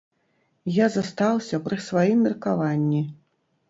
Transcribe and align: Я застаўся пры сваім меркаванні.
Я 0.77 0.85
застаўся 0.95 1.61
пры 1.69 1.81
сваім 1.91 2.27
меркаванні. 2.29 3.09